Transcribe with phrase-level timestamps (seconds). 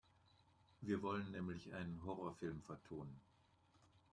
[0.81, 3.21] Wir wollen nämlich einen Horrorfilm vertonen.